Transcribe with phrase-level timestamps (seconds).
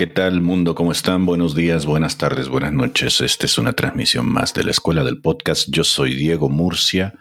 [0.00, 0.74] ¿qué tal mundo?
[0.74, 1.26] ¿Cómo están?
[1.26, 3.20] Buenos días, buenas tardes, buenas noches.
[3.20, 5.68] Esta es una transmisión más de la Escuela del Podcast.
[5.70, 7.12] Yo soy Diego Murcia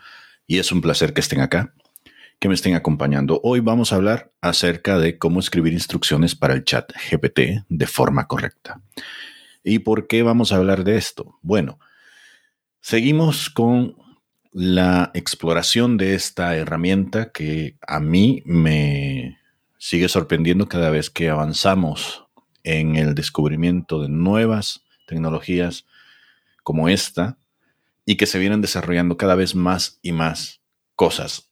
[0.47, 1.73] y es un placer que estén acá,
[2.39, 3.41] que me estén acompañando.
[3.43, 8.27] Hoy vamos a hablar acerca de cómo escribir instrucciones para el chat GPT de forma
[8.27, 8.81] correcta.
[9.61, 11.37] ¿Y por qué vamos a hablar de esto?
[11.41, 11.79] Bueno,
[12.79, 13.97] seguimos con
[14.53, 19.37] la exploración de esta herramienta que a mí me
[19.77, 22.28] sigue sorprendiendo cada vez que avanzamos
[22.63, 25.85] en el descubrimiento de nuevas tecnologías
[26.63, 27.37] como esta
[28.05, 30.61] y que se vienen desarrollando cada vez más y más
[30.95, 31.49] cosas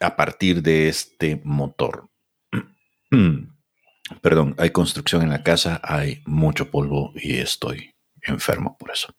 [0.00, 2.08] a partir de este motor.
[4.22, 9.14] Perdón, hay construcción en la casa, hay mucho polvo y estoy enfermo por eso.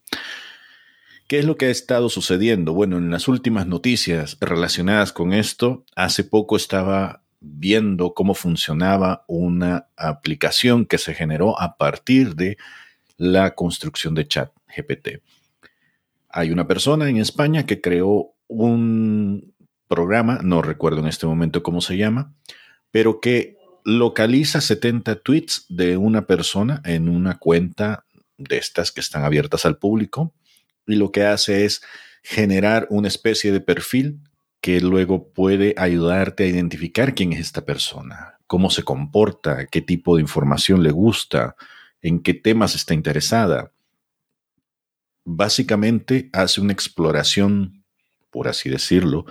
[1.28, 2.72] ¿Qué es lo que ha estado sucediendo?
[2.74, 9.88] Bueno, en las últimas noticias relacionadas con esto, hace poco estaba viendo cómo funcionaba una
[9.96, 12.58] aplicación que se generó a partir de
[13.18, 15.22] la construcción de chat GPT.
[16.30, 19.54] Hay una persona en España que creó un
[19.88, 22.34] programa, no recuerdo en este momento cómo se llama,
[22.92, 28.06] pero que localiza 70 tweets de una persona en una cuenta
[28.38, 30.34] de estas que están abiertas al público
[30.86, 31.82] y lo que hace es
[32.22, 34.20] generar una especie de perfil
[34.68, 40.18] que luego puede ayudarte a identificar quién es esta persona, cómo se comporta, qué tipo
[40.18, 41.56] de información le gusta,
[42.02, 43.72] en qué temas está interesada.
[45.24, 47.86] Básicamente hace una exploración,
[48.30, 49.26] por así decirlo,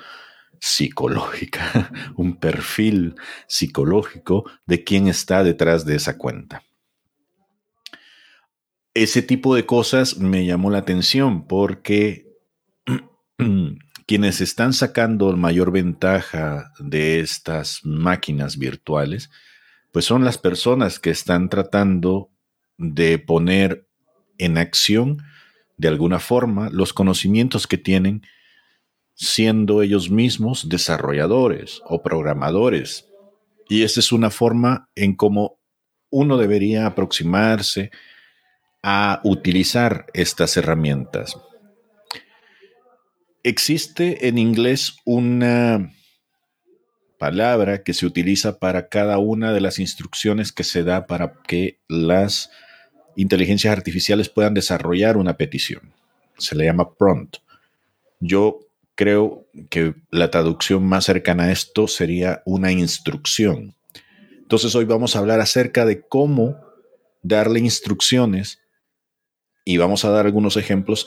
[0.58, 3.14] psicológica, un perfil
[3.46, 6.62] psicológico de quién está detrás de esa cuenta.
[8.94, 12.24] Ese tipo de cosas me llamó la atención porque
[14.06, 19.30] quienes están sacando mayor ventaja de estas máquinas virtuales,
[19.92, 22.30] pues son las personas que están tratando
[22.78, 23.88] de poner
[24.38, 25.22] en acción
[25.76, 28.22] de alguna forma los conocimientos que tienen
[29.14, 33.08] siendo ellos mismos desarrolladores o programadores.
[33.68, 35.58] Y esa es una forma en cómo
[36.10, 37.90] uno debería aproximarse
[38.82, 41.36] a utilizar estas herramientas.
[43.48, 45.94] Existe en inglés una
[47.16, 51.78] palabra que se utiliza para cada una de las instrucciones que se da para que
[51.86, 52.50] las
[53.14, 55.92] inteligencias artificiales puedan desarrollar una petición.
[56.38, 57.36] Se le llama prompt.
[58.18, 63.76] Yo creo que la traducción más cercana a esto sería una instrucción.
[64.38, 66.56] Entonces hoy vamos a hablar acerca de cómo
[67.22, 68.58] darle instrucciones
[69.64, 71.06] y vamos a dar algunos ejemplos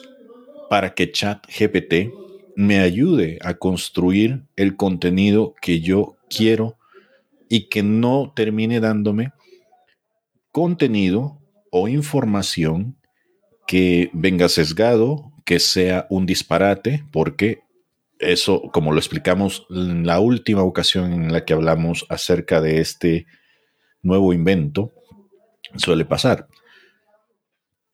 [0.70, 6.76] para que ChatGPT me ayude a construir el contenido que yo quiero
[7.48, 9.32] y que no termine dándome
[10.52, 11.38] contenido
[11.70, 12.96] o información
[13.66, 17.60] que venga sesgado, que sea un disparate, porque
[18.18, 23.26] eso, como lo explicamos en la última ocasión en la que hablamos acerca de este
[24.02, 24.92] nuevo invento,
[25.76, 26.48] suele pasar.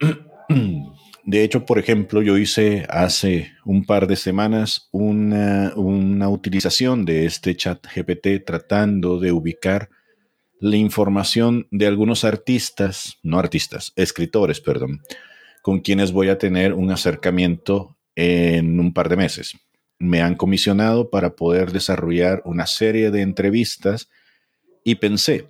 [1.26, 7.56] De hecho, por ejemplo, yo hice hace un par de semanas una, utilización de este
[7.56, 9.90] chat GPT tratando de ubicar
[10.60, 15.02] la información de algunos artistas, no artistas, escritores, perdón,
[15.62, 19.58] con quienes voy a tener un acercamiento en un par de meses.
[19.98, 24.08] Me han comisionado para poder desarrollar una serie de entrevistas
[24.84, 25.48] y pensé,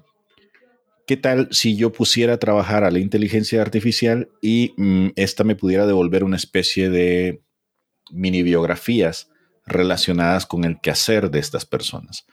[1.06, 5.54] ¿Qué tal si yo pusiera a trabajar a la inteligencia artificial y mm, esta me
[5.54, 7.44] pudiera devolver una especie de
[8.10, 9.30] mini biografías
[9.64, 12.26] relacionadas con el quehacer de estas personas?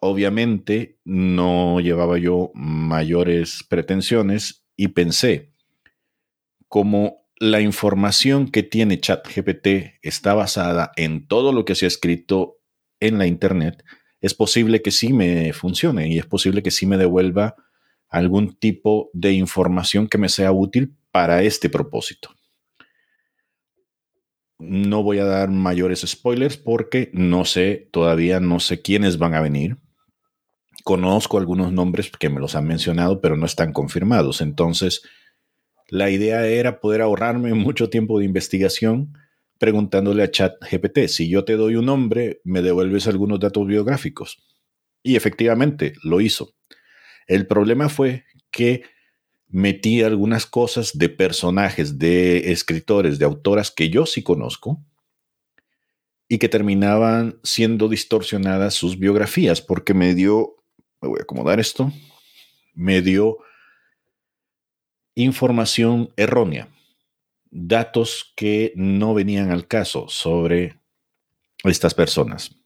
[0.00, 5.52] Obviamente no llevaba yo mayores pretensiones y pensé,
[6.68, 12.60] como la información que tiene ChatGPT está basada en todo lo que se ha escrito
[13.00, 13.82] en la Internet,
[14.20, 17.56] es posible que sí me funcione y es posible que sí me devuelva
[18.10, 22.30] algún tipo de información que me sea útil para este propósito.
[24.58, 29.40] No voy a dar mayores spoilers porque no sé, todavía no sé quiénes van a
[29.40, 29.78] venir.
[30.84, 34.40] Conozco algunos nombres que me los han mencionado, pero no están confirmados.
[34.40, 35.02] Entonces,
[35.88, 39.14] la idea era poder ahorrarme mucho tiempo de investigación
[39.58, 44.42] preguntándole a ChatGPT, si yo te doy un nombre, me devuelves algunos datos biográficos.
[45.02, 46.54] Y efectivamente lo hizo.
[47.30, 48.82] El problema fue que
[49.46, 54.84] metí algunas cosas de personajes, de escritores, de autoras que yo sí conozco
[56.26, 60.56] y que terminaban siendo distorsionadas sus biografías porque me dio,
[61.00, 61.92] me voy a acomodar esto,
[62.74, 63.38] me dio
[65.14, 66.68] información errónea,
[67.48, 70.80] datos que no venían al caso sobre
[71.62, 72.56] estas personas.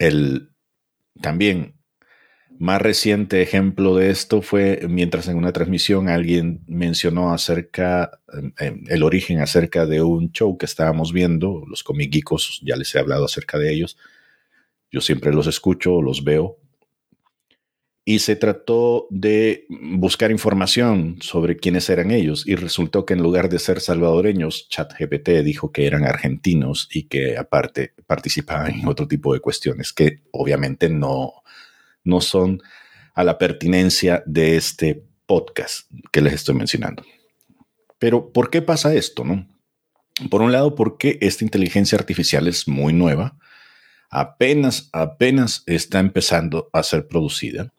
[0.00, 0.50] El
[1.20, 1.79] también
[2.60, 8.20] más reciente ejemplo de esto fue mientras en una transmisión alguien mencionó acerca,
[8.58, 12.98] em, el origen acerca de un show que estábamos viendo, los comiquicos, ya les he
[12.98, 13.96] hablado acerca de ellos,
[14.92, 16.58] yo siempre los escucho, los veo,
[18.04, 23.48] y se trató de buscar información sobre quiénes eran ellos y resultó que en lugar
[23.48, 29.32] de ser salvadoreños, ChatGPT dijo que eran argentinos y que aparte participaban en otro tipo
[29.32, 31.42] de cuestiones que obviamente no,
[32.04, 32.60] no son
[33.14, 37.02] a la pertinencia de este podcast que les estoy mencionando.
[37.98, 39.24] Pero ¿por qué pasa esto?
[39.24, 39.46] No?
[40.30, 43.38] Por un lado, porque esta inteligencia artificial es muy nueva,
[44.10, 47.72] apenas, apenas está empezando a ser producida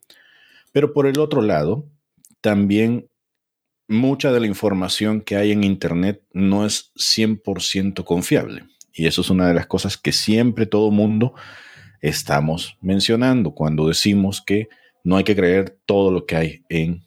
[0.72, 1.86] pero por el otro lado,
[2.40, 3.10] también
[3.88, 8.66] mucha de la información que hay en Internet no es 100% confiable.
[8.94, 11.34] Y eso es una de las cosas que siempre todo mundo
[12.02, 14.70] estamos mencionando cuando decimos que
[15.04, 17.04] no hay que creer todo lo que hay en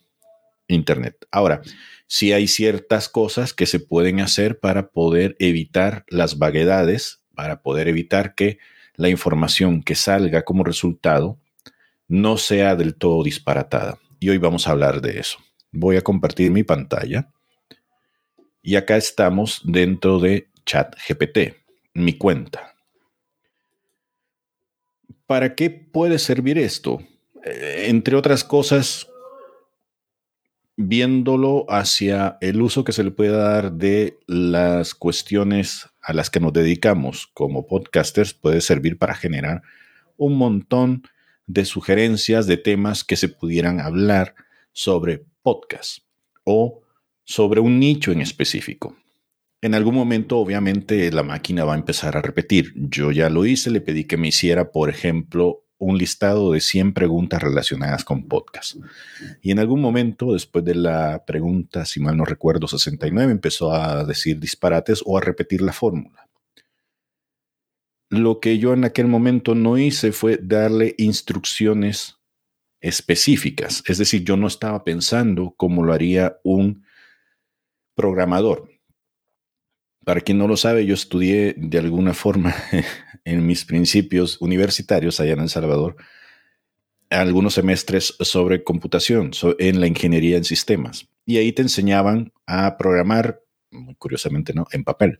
[0.68, 1.26] Internet.
[1.30, 1.62] Ahora,
[2.06, 7.88] sí hay ciertas cosas que se pueden hacer para poder evitar las vaguedades, para poder
[7.88, 8.58] evitar que
[8.96, 11.38] la información que salga como resultado
[12.08, 13.98] no sea del todo disparatada.
[14.20, 15.38] Y hoy vamos a hablar de eso.
[15.72, 17.30] Voy a compartir mi pantalla.
[18.62, 21.56] Y acá estamos dentro de ChatGPT,
[21.94, 22.73] mi cuenta.
[25.26, 27.00] ¿Para qué puede servir esto?
[27.44, 29.08] Eh, entre otras cosas,
[30.76, 36.40] viéndolo hacia el uso que se le puede dar de las cuestiones a las que
[36.40, 39.62] nos dedicamos como podcasters, puede servir para generar
[40.16, 41.02] un montón
[41.46, 44.34] de sugerencias de temas que se pudieran hablar
[44.72, 45.98] sobre podcast
[46.44, 46.82] o
[47.24, 48.96] sobre un nicho en específico.
[49.64, 52.74] En algún momento, obviamente, la máquina va a empezar a repetir.
[52.76, 56.92] Yo ya lo hice, le pedí que me hiciera, por ejemplo, un listado de 100
[56.92, 58.76] preguntas relacionadas con podcast.
[59.40, 64.04] Y en algún momento, después de la pregunta, si mal no recuerdo, 69, empezó a
[64.04, 66.28] decir disparates o a repetir la fórmula.
[68.10, 72.18] Lo que yo en aquel momento no hice fue darle instrucciones
[72.82, 73.82] específicas.
[73.86, 76.84] Es decir, yo no estaba pensando como lo haría un
[77.94, 78.73] programador.
[80.04, 82.54] Para quien no lo sabe, yo estudié de alguna forma
[83.24, 85.96] en mis principios universitarios allá en El Salvador
[87.10, 91.08] algunos semestres sobre computación, en la ingeniería en sistemas.
[91.24, 93.40] Y ahí te enseñaban a programar,
[93.98, 94.66] curiosamente, ¿no?
[94.72, 95.18] En papel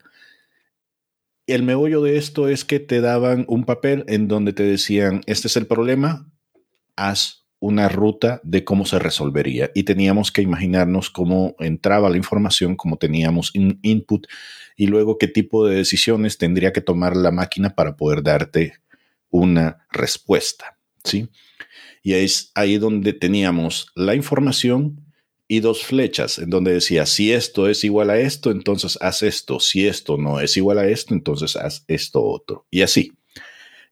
[1.47, 5.49] el meollo de esto es que te daban un papel en donde te decían, este
[5.49, 6.31] es el problema,
[6.97, 9.71] haz una ruta de cómo se resolvería.
[9.75, 14.27] Y teníamos que imaginarnos cómo entraba la información, cómo teníamos un input
[14.77, 18.75] y luego qué tipo de decisiones tendría que tomar la máquina para poder darte
[19.31, 20.77] una respuesta.
[21.05, 21.31] ¿sí?
[22.03, 25.01] Y es ahí donde teníamos la información
[25.49, 29.59] y dos flechas en donde decía, si esto es igual a esto, entonces haz esto,
[29.59, 32.67] si esto no es igual a esto, entonces haz esto otro.
[32.71, 33.13] Y así.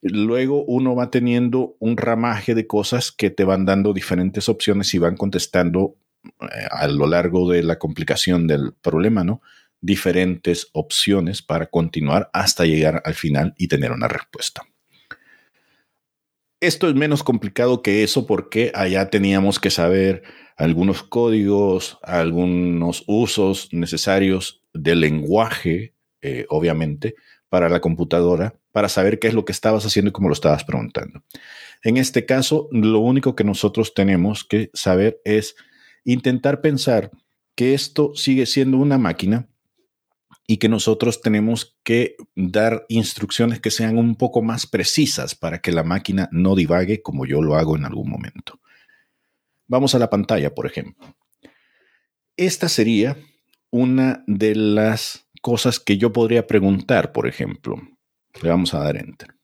[0.02, 4.98] Luego uno va teniendo un ramaje de cosas que te van dando diferentes opciones y
[4.98, 5.94] van contestando
[6.24, 9.40] eh, a lo largo de la complicación del problema, ¿no?
[9.80, 14.62] Diferentes opciones para continuar hasta llegar al final y tener una respuesta.
[16.60, 20.22] Esto es menos complicado que eso porque allá teníamos que saber
[20.56, 27.14] algunos códigos, algunos usos necesarios del lenguaje, eh, obviamente,
[27.48, 30.64] para la computadora, para saber qué es lo que estabas haciendo y cómo lo estabas
[30.64, 31.22] preguntando.
[31.82, 35.54] En este caso, lo único que nosotros tenemos que saber es
[36.04, 37.10] intentar pensar
[37.54, 39.48] que esto sigue siendo una máquina
[40.46, 45.72] y que nosotros tenemos que dar instrucciones que sean un poco más precisas para que
[45.72, 48.60] la máquina no divague como yo lo hago en algún momento.
[49.66, 51.16] Vamos a la pantalla, por ejemplo.
[52.36, 53.16] Esta sería
[53.70, 57.76] una de las cosas que yo podría preguntar, por ejemplo.
[58.40, 59.34] Le vamos a dar enter.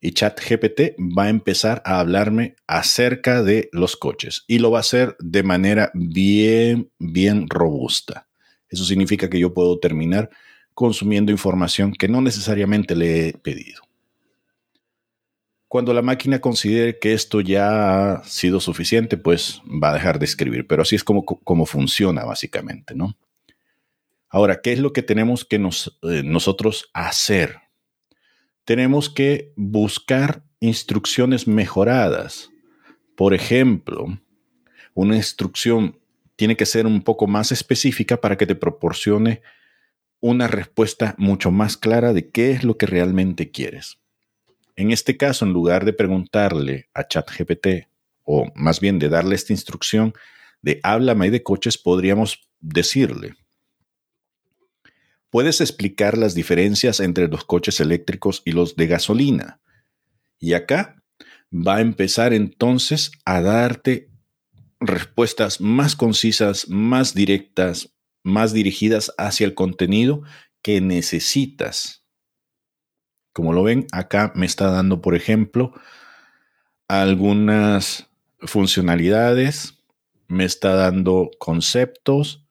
[0.00, 4.80] Y ChatGPT va a empezar a hablarme acerca de los coches y lo va a
[4.80, 8.28] hacer de manera bien, bien robusta.
[8.68, 10.30] Eso significa que yo puedo terminar
[10.74, 13.82] consumiendo información que no necesariamente le he pedido.
[15.68, 20.24] Cuando la máquina considere que esto ya ha sido suficiente, pues va a dejar de
[20.24, 20.66] escribir.
[20.66, 23.16] Pero así es como, como funciona básicamente, ¿no?
[24.28, 27.56] Ahora, ¿qué es lo que tenemos que eh, nosotros hacer?
[28.64, 32.50] Tenemos que buscar instrucciones mejoradas.
[33.16, 34.20] Por ejemplo,
[34.94, 35.98] una instrucción
[36.36, 39.42] tiene que ser un poco más específica para que te proporcione
[40.20, 43.98] una respuesta mucho más clara de qué es lo que realmente quieres.
[44.76, 47.88] En este caso, en lugar de preguntarle a ChatGPT,
[48.24, 50.14] o más bien de darle esta instrucción
[50.62, 53.34] de háblame de coches, podríamos decirle,
[55.32, 59.60] ¿puedes explicar las diferencias entre los coches eléctricos y los de gasolina?
[60.38, 61.02] Y acá
[61.50, 64.10] va a empezar entonces a darte
[64.78, 70.22] respuestas más concisas, más directas, más dirigidas hacia el contenido
[70.60, 72.04] que necesitas.
[73.32, 75.72] Como lo ven, acá me está dando, por ejemplo,
[76.88, 78.10] algunas
[78.40, 79.82] funcionalidades,
[80.28, 82.41] me está dando conceptos,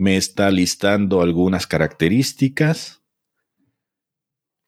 [0.00, 3.02] me está listando algunas características.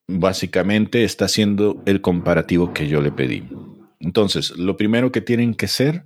[0.07, 3.49] Básicamente está haciendo el comparativo que yo le pedí.
[3.99, 6.05] Entonces, lo primero que tienen que hacer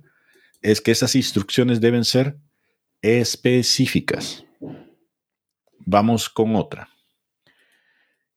[0.61, 2.37] es que esas instrucciones deben ser
[3.01, 4.45] específicas.
[5.79, 6.87] Vamos con otra.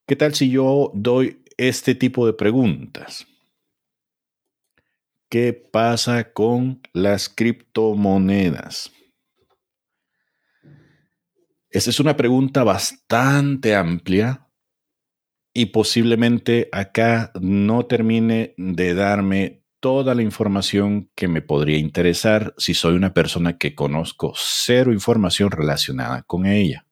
[0.08, 3.28] ¿Qué tal si yo doy este tipo de preguntas?
[5.28, 8.90] ¿Qué pasa con las criptomonedas?
[11.70, 14.48] Esa es una pregunta bastante amplia
[15.54, 22.74] y posiblemente acá no termine de darme toda la información que me podría interesar si
[22.74, 26.86] soy una persona que conozco cero información relacionada con ella.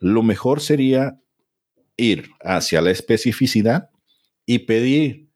[0.00, 1.20] Lo mejor sería
[1.98, 3.90] ir hacia la especificidad
[4.46, 5.28] y pedir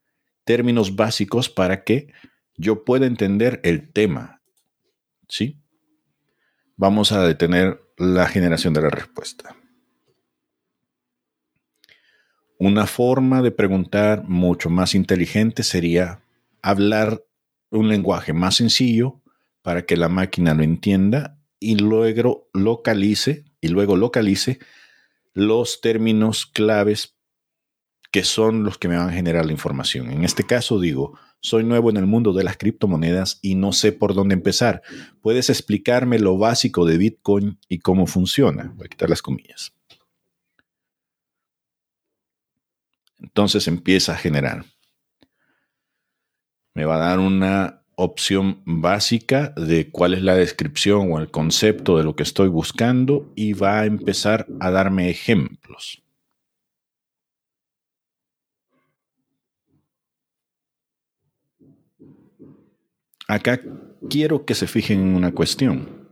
[0.44, 2.12] términos básicos para que
[2.56, 4.40] yo pueda entender el tema.
[5.28, 5.60] ¿Sí?
[6.76, 9.56] Vamos a detener la generación de la respuesta.
[12.58, 16.20] Una forma de preguntar mucho más inteligente sería
[16.62, 17.22] hablar
[17.70, 19.20] un lenguaje más sencillo
[19.62, 24.58] para que la máquina lo entienda y luego localice y luego localice
[25.34, 27.17] los términos claves
[28.10, 30.10] que son los que me van a generar la información.
[30.10, 33.92] En este caso digo, soy nuevo en el mundo de las criptomonedas y no sé
[33.92, 34.82] por dónde empezar.
[35.20, 38.72] ¿Puedes explicarme lo básico de Bitcoin y cómo funciona?
[38.76, 39.72] Voy a quitar las comillas.
[43.20, 44.64] Entonces empieza a generar
[46.78, 51.98] me va a dar una opción básica de cuál es la descripción o el concepto
[51.98, 56.04] de lo que estoy buscando y va a empezar a darme ejemplos.
[63.28, 63.60] Acá
[64.08, 66.08] quiero que se fijen en una cuestión.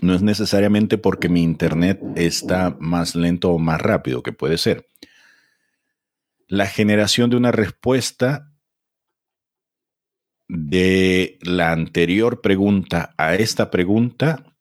[0.00, 4.88] No es necesariamente porque mi internet está más lento o más rápido, que puede ser.
[6.46, 8.52] La generación de una respuesta
[10.46, 14.56] de la anterior pregunta a esta pregunta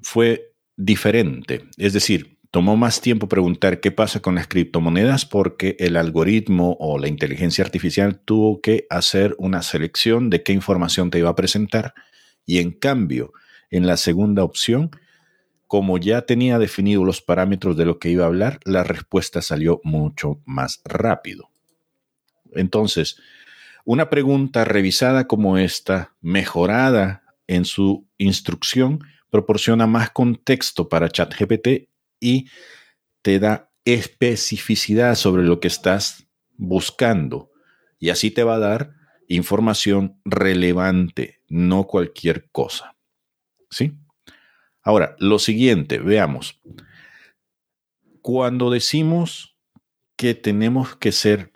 [0.00, 1.68] fue diferente.
[1.76, 6.98] Es decir, tomó más tiempo preguntar qué pasa con las criptomonedas porque el algoritmo o
[6.98, 11.94] la inteligencia artificial tuvo que hacer una selección de qué información te iba a presentar
[12.44, 13.32] y en cambio,
[13.70, 14.90] en la segunda opción,
[15.66, 19.80] como ya tenía definido los parámetros de lo que iba a hablar, la respuesta salió
[19.82, 21.48] mucho más rápido.
[22.52, 23.16] Entonces,
[23.86, 31.88] una pregunta revisada como esta, mejorada en su instrucción, proporciona más contexto para ChatGPT
[32.22, 32.48] y
[33.20, 37.50] te da especificidad sobre lo que estás buscando.
[37.98, 38.94] Y así te va a dar
[39.26, 42.96] información relevante, no cualquier cosa.
[43.70, 43.98] ¿Sí?
[44.82, 46.60] Ahora, lo siguiente, veamos.
[48.20, 49.56] Cuando decimos
[50.16, 51.52] que tenemos que ser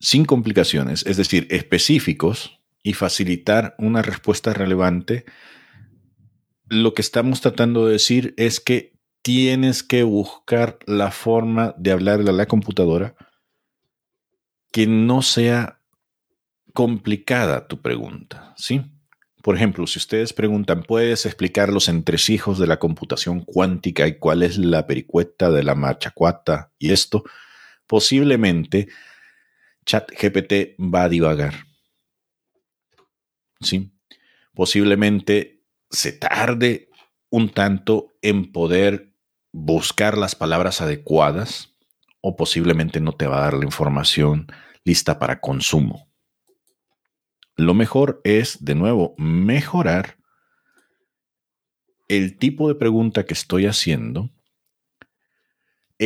[0.00, 5.24] sin complicaciones, es decir, específicos y facilitar una respuesta relevante,
[6.72, 12.30] lo que estamos tratando de decir es que tienes que buscar la forma de hablarle
[12.30, 13.14] a la computadora
[14.72, 15.82] que no sea
[16.72, 18.80] complicada tu pregunta, ¿sí?
[19.42, 24.42] Por ejemplo, si ustedes preguntan, ¿puedes explicar los entresijos de la computación cuántica y cuál
[24.42, 27.22] es la pericueta de la marcha cuata y esto?
[27.86, 28.88] Posiblemente
[29.84, 31.66] ChatGPT va a divagar.
[33.60, 33.92] ¿Sí?
[34.54, 35.61] Posiblemente
[35.92, 36.88] se tarde
[37.30, 39.14] un tanto en poder
[39.52, 41.76] buscar las palabras adecuadas
[42.20, 44.46] o posiblemente no te va a dar la información
[44.84, 46.08] lista para consumo.
[47.56, 50.16] Lo mejor es, de nuevo, mejorar
[52.08, 54.30] el tipo de pregunta que estoy haciendo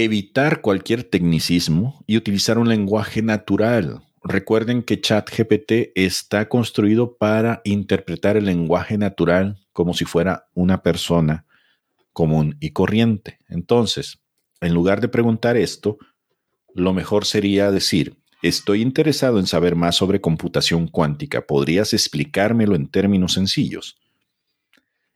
[0.05, 4.06] evitar cualquier tecnicismo y utilizar un lenguaje natural.
[4.27, 11.47] Recuerden que ChatGPT está construido para interpretar el lenguaje natural como si fuera una persona
[12.13, 13.39] común y corriente.
[13.49, 14.23] Entonces,
[14.61, 15.99] en lugar de preguntar esto,
[16.75, 21.47] lo mejor sería decir, estoy interesado en saber más sobre computación cuántica.
[21.47, 23.99] ¿Podrías explicármelo en términos sencillos?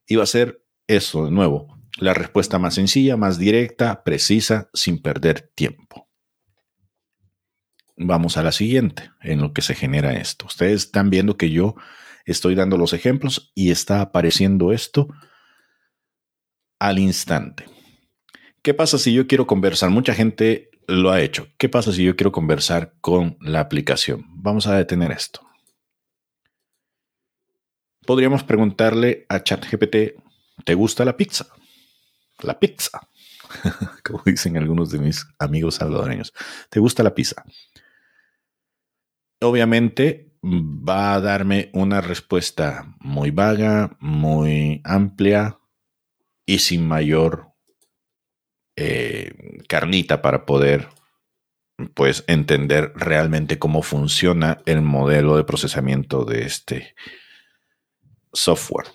[0.07, 5.01] Y va a ser eso de nuevo, la respuesta más sencilla, más directa, precisa, sin
[5.01, 6.10] perder tiempo.
[8.03, 10.47] Vamos a la siguiente, en lo que se genera esto.
[10.47, 11.75] Ustedes están viendo que yo
[12.25, 15.09] estoy dando los ejemplos y está apareciendo esto
[16.79, 17.67] al instante.
[18.63, 19.91] ¿Qué pasa si yo quiero conversar?
[19.91, 21.49] Mucha gente lo ha hecho.
[21.59, 24.25] ¿Qué pasa si yo quiero conversar con la aplicación?
[24.31, 25.47] Vamos a detener esto.
[28.07, 30.19] Podríamos preguntarle a ChatGPT,
[30.65, 31.49] ¿te gusta la pizza?
[32.41, 33.07] La pizza,
[34.03, 36.33] como dicen algunos de mis amigos salvadoreños.
[36.71, 37.45] ¿Te gusta la pizza?
[39.43, 45.61] Obviamente va a darme una respuesta muy vaga, muy amplia,
[46.51, 47.53] y sin mayor
[48.75, 49.33] eh,
[49.69, 50.89] carnita para poder
[51.95, 56.97] pues entender realmente cómo funciona el modelo de procesamiento de este
[58.33, 58.89] software.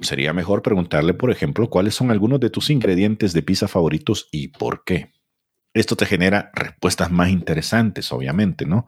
[0.00, 4.48] Sería mejor preguntarle, por ejemplo, cuáles son algunos de tus ingredientes de pizza favoritos y
[4.48, 5.12] por qué.
[5.74, 8.86] Esto te genera respuestas más interesantes, obviamente, ¿no?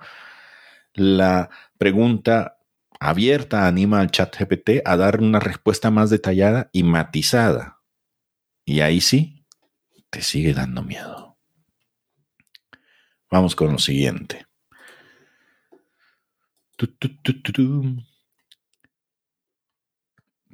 [0.97, 1.49] La
[1.79, 2.59] pregunta
[2.99, 7.77] abierta anima al chat GPT a dar una respuesta más detallada y matizada
[8.67, 9.47] y ahí sí,
[10.11, 11.39] te sigue dando miedo.
[13.31, 14.47] Vamos con lo siguiente.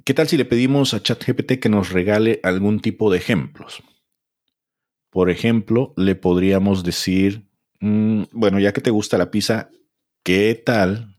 [0.04, 3.82] ¿Qué tal si le pedimos a ChatGPT que nos regale algún tipo de ejemplos?
[5.10, 7.48] Por ejemplo, le podríamos decir,
[7.80, 9.70] mm, bueno, ya que te gusta la pizza,
[10.22, 11.18] ¿qué tal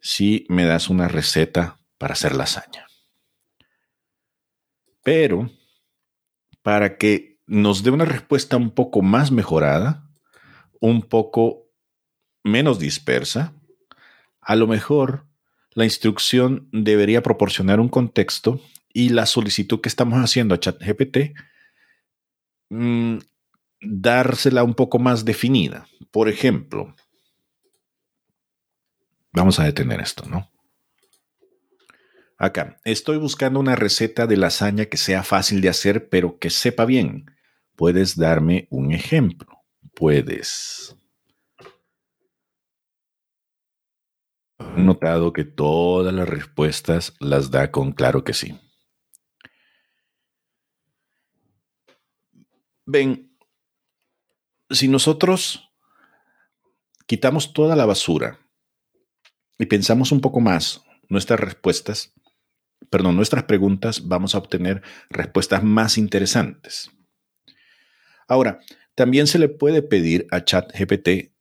[0.00, 2.86] si me das una receta para hacer lasaña?
[5.02, 5.50] Pero
[6.62, 10.08] para que nos dé una respuesta un poco más mejorada,
[10.80, 11.70] un poco
[12.42, 13.54] menos dispersa.
[14.40, 15.26] A lo mejor
[15.72, 18.60] la instrucción debería proporcionar un contexto
[18.92, 21.34] y la solicitud que estamos haciendo a ChatGPT
[22.70, 23.18] mm,
[23.80, 25.86] dársela un poco más definida.
[26.10, 26.94] Por ejemplo,
[29.34, 30.50] vamos a detener esto, ¿no?
[32.38, 36.84] Acá, estoy buscando una receta de lasaña que sea fácil de hacer, pero que sepa
[36.84, 37.26] bien.
[37.76, 39.64] ¿Puedes darme un ejemplo?
[39.94, 40.96] Puedes.
[44.58, 48.58] He notado que todas las respuestas las da con claro que sí.
[52.86, 53.36] Ven,
[54.70, 55.70] si nosotros
[57.06, 58.43] quitamos toda la basura
[59.58, 62.12] y pensamos un poco más nuestras respuestas,
[62.90, 66.90] perdón, nuestras preguntas, vamos a obtener respuestas más interesantes.
[68.26, 68.60] Ahora,
[68.94, 71.34] también se le puede pedir a ChatGPT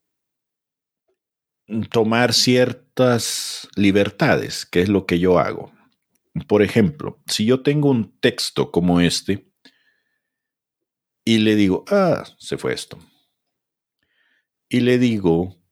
[1.89, 5.71] tomar ciertas libertades, que es lo que yo hago.
[6.47, 9.47] Por ejemplo, si yo tengo un texto como este
[11.26, 12.99] y le digo, ah, se fue esto.
[14.67, 15.62] Y le digo,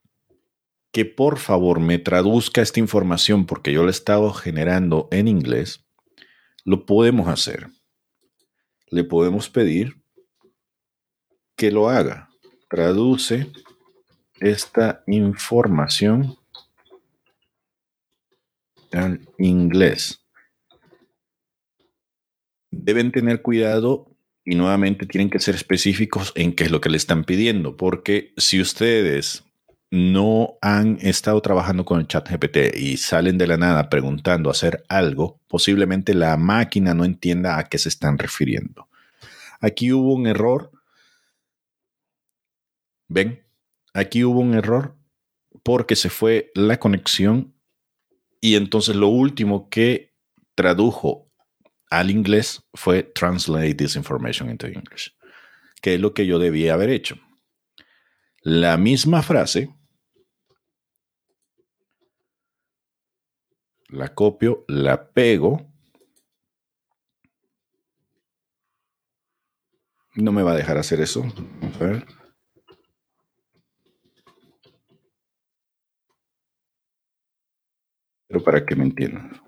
[0.91, 5.85] que por favor me traduzca esta información porque yo la he estado generando en inglés,
[6.65, 7.67] lo podemos hacer.
[8.89, 10.01] Le podemos pedir
[11.55, 12.29] que lo haga.
[12.69, 13.51] Traduce
[14.39, 16.35] esta información
[18.91, 20.25] al inglés.
[22.69, 24.07] Deben tener cuidado
[24.43, 28.33] y nuevamente tienen que ser específicos en qué es lo que le están pidiendo, porque
[28.37, 29.45] si ustedes
[29.91, 34.85] no han estado trabajando con el chat GPT y salen de la nada preguntando hacer
[34.87, 38.87] algo, posiblemente la máquina no entienda a qué se están refiriendo.
[39.59, 40.71] Aquí hubo un error.
[43.09, 43.43] ¿Ven?
[43.93, 44.95] Aquí hubo un error
[45.61, 47.53] porque se fue la conexión
[48.39, 50.13] y entonces lo último que
[50.55, 51.29] tradujo
[51.89, 55.13] al inglés fue translate this information into English,
[55.81, 57.19] que es lo que yo debía haber hecho.
[58.41, 59.69] La misma frase
[63.91, 65.69] la copio, la pego.
[70.15, 71.23] No me va a dejar hacer eso.
[71.75, 72.05] A ver.
[78.27, 79.41] Pero para que me entiendan.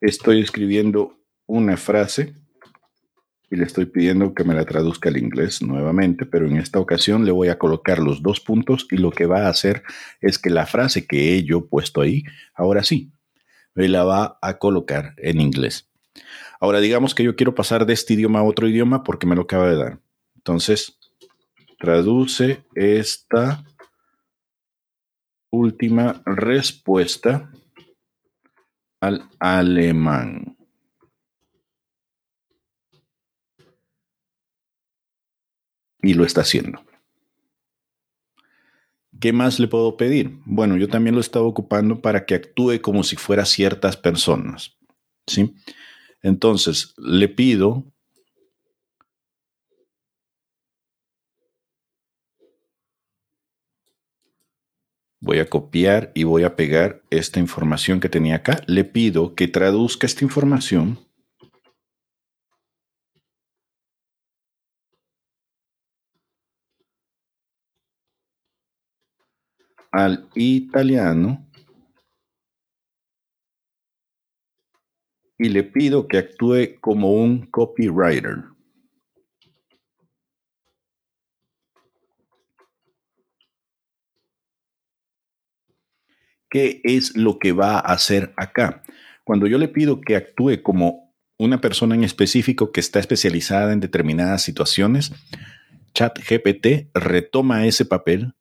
[0.00, 2.34] Estoy escribiendo una frase
[3.50, 7.24] y le estoy pidiendo que me la traduzca al inglés nuevamente, pero en esta ocasión
[7.24, 9.82] le voy a colocar los dos puntos y lo que va a hacer
[10.20, 13.10] es que la frase que he yo puesto ahí, ahora sí,
[13.74, 15.88] me la va a colocar en inglés.
[16.60, 19.42] Ahora digamos que yo quiero pasar de este idioma a otro idioma porque me lo
[19.42, 20.00] acaba de dar.
[20.36, 20.98] Entonces,
[21.78, 23.64] traduce esta
[25.50, 27.50] última respuesta
[29.00, 30.57] al alemán.
[36.08, 36.82] Y lo está haciendo.
[39.20, 40.38] ¿Qué más le puedo pedir?
[40.46, 44.78] Bueno, yo también lo estaba ocupando para que actúe como si fuera ciertas personas.
[45.26, 45.54] ¿Sí?
[46.22, 47.84] Entonces, le pido
[55.20, 58.62] Voy a copiar y voy a pegar esta información que tenía acá.
[58.66, 61.07] Le pido que traduzca esta información
[69.90, 71.48] al italiano
[75.38, 78.44] y le pido que actúe como un copywriter.
[86.50, 88.82] ¿Qué es lo que va a hacer acá?
[89.22, 93.80] Cuando yo le pido que actúe como una persona en específico que está especializada en
[93.80, 95.12] determinadas situaciones,
[95.92, 98.32] ChatGPT retoma ese papel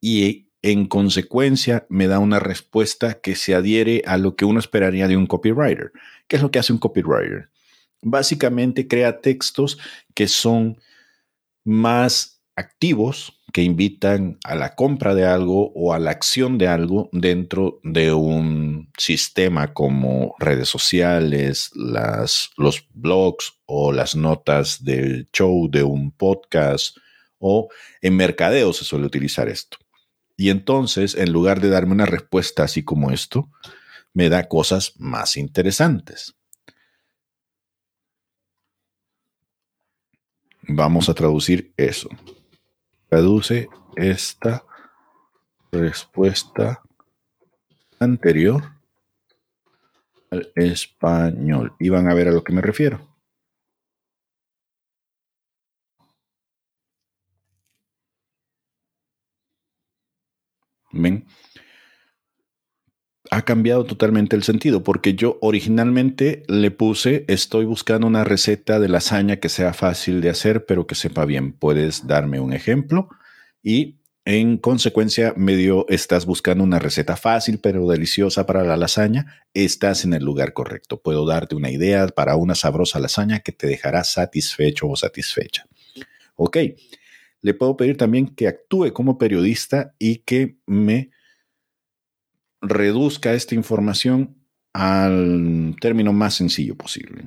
[0.00, 5.08] y en consecuencia me da una respuesta que se adhiere a lo que uno esperaría
[5.08, 5.92] de un copywriter.
[6.28, 7.48] ¿Qué es lo que hace un copywriter?
[8.02, 9.78] Básicamente crea textos
[10.14, 10.80] que son
[11.64, 17.08] más activos, que invitan a la compra de algo o a la acción de algo
[17.12, 25.82] dentro de un sistema como redes sociales, los blogs o las notas del show de
[25.82, 26.96] un podcast
[27.38, 27.68] o
[28.02, 29.78] en mercadeo se suele utilizar esto.
[30.40, 33.50] Y entonces, en lugar de darme una respuesta así como esto,
[34.14, 36.34] me da cosas más interesantes.
[40.66, 42.08] Vamos a traducir eso.
[43.10, 44.64] Traduce esta
[45.70, 46.80] respuesta
[47.98, 48.64] anterior
[50.30, 51.74] al español.
[51.78, 53.09] Y van a ver a lo que me refiero.
[60.92, 61.26] ¿Ven?
[63.30, 68.88] Ha cambiado totalmente el sentido porque yo originalmente le puse estoy buscando una receta de
[68.88, 71.52] lasaña que sea fácil de hacer pero que sepa bien.
[71.52, 73.08] Puedes darme un ejemplo
[73.62, 79.44] y en consecuencia me dio estás buscando una receta fácil pero deliciosa para la lasaña.
[79.54, 81.00] Estás en el lugar correcto.
[81.00, 85.66] Puedo darte una idea para una sabrosa lasaña que te dejará satisfecho o satisfecha.
[86.34, 86.56] Ok
[87.42, 91.10] le puedo pedir también que actúe como periodista y que me
[92.60, 94.36] reduzca esta información
[94.72, 97.24] al término más sencillo posible.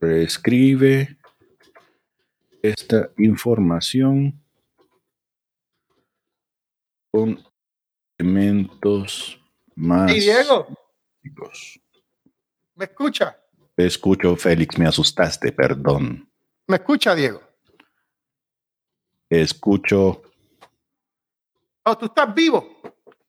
[0.00, 1.16] Reescribe
[2.62, 4.42] esta información
[7.10, 7.38] con
[8.18, 9.38] elementos
[9.76, 10.10] más.
[10.12, 10.66] ¿Y Diego?
[12.74, 13.38] ¿Me escucha?
[13.74, 16.30] Te escucho, Félix, me asustaste, perdón.
[16.66, 17.42] ¿Me escucha, Diego?
[19.28, 20.22] Escucho.
[21.84, 22.80] Oh, tú estás vivo.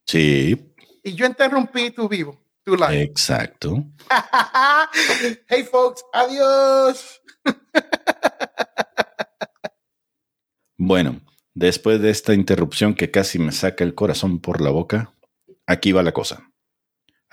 [0.05, 0.73] Sí.
[1.03, 3.01] Y yo interrumpí tu vivo, tu live.
[3.01, 3.83] Exacto.
[5.47, 7.21] hey, folks, adiós.
[10.77, 11.21] bueno,
[11.53, 15.13] después de esta interrupción que casi me saca el corazón por la boca,
[15.65, 16.52] aquí va la cosa.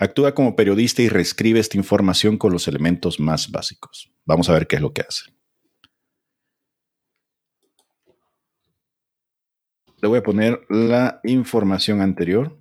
[0.01, 4.11] Actúa como periodista y reescribe esta información con los elementos más básicos.
[4.25, 5.25] Vamos a ver qué es lo que hace.
[10.01, 12.59] Le voy a poner la información anterior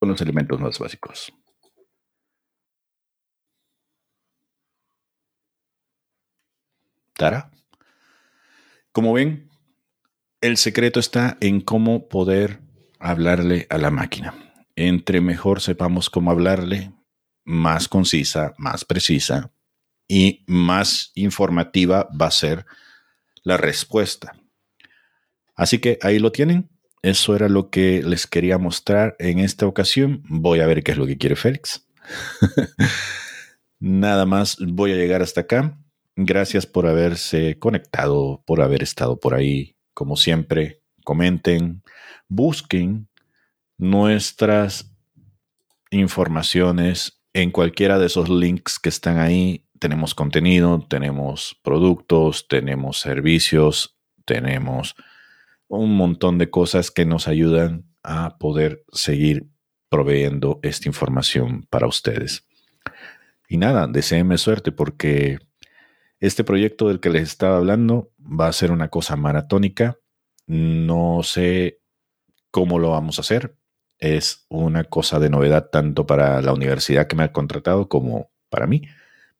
[0.00, 1.32] con los elementos más básicos.
[7.12, 7.52] Tara.
[8.90, 9.48] Como ven,
[10.40, 12.65] el secreto está en cómo poder
[13.00, 14.34] hablarle a la máquina.
[14.76, 16.92] Entre mejor sepamos cómo hablarle,
[17.44, 19.52] más concisa, más precisa
[20.08, 22.66] y más informativa va a ser
[23.42, 24.32] la respuesta.
[25.54, 26.68] Así que ahí lo tienen.
[27.02, 30.22] Eso era lo que les quería mostrar en esta ocasión.
[30.28, 31.86] Voy a ver qué es lo que quiere Félix.
[33.78, 35.78] Nada más, voy a llegar hasta acá.
[36.16, 41.84] Gracias por haberse conectado, por haber estado por ahí, como siempre, comenten,
[42.28, 43.08] busquen
[43.78, 44.92] nuestras
[45.92, 49.68] informaciones en cualquiera de esos links que están ahí.
[49.78, 54.96] Tenemos contenido, tenemos productos, tenemos servicios, tenemos
[55.68, 59.48] un montón de cosas que nos ayudan a poder seguir
[59.88, 62.48] proveyendo esta información para ustedes.
[63.48, 65.38] Y nada, deseenme suerte porque
[66.18, 69.98] este proyecto del que les estaba hablando va a ser una cosa maratónica.
[70.46, 71.80] No sé
[72.50, 73.56] cómo lo vamos a hacer.
[73.98, 78.66] Es una cosa de novedad tanto para la universidad que me ha contratado como para
[78.66, 78.82] mí,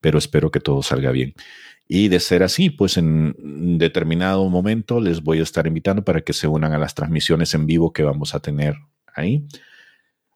[0.01, 1.33] pero espero que todo salga bien.
[1.87, 6.33] Y de ser así, pues en determinado momento les voy a estar invitando para que
[6.33, 8.75] se unan a las transmisiones en vivo que vamos a tener
[9.15, 9.47] ahí.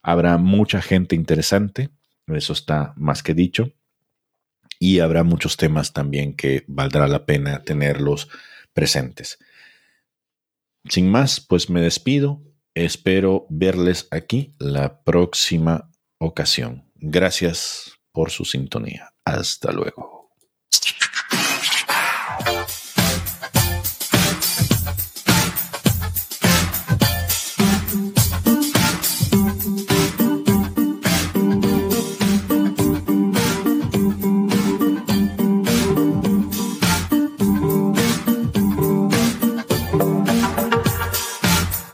[0.01, 1.89] Habrá mucha gente interesante,
[2.27, 3.73] eso está más que dicho.
[4.79, 8.29] Y habrá muchos temas también que valdrá la pena tenerlos
[8.73, 9.37] presentes.
[10.89, 12.41] Sin más, pues me despido.
[12.73, 16.89] Espero verles aquí la próxima ocasión.
[16.95, 19.13] Gracias por su sintonía.
[19.25, 20.10] Hasta luego.